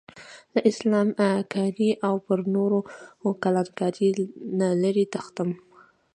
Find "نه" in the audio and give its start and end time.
4.59-4.67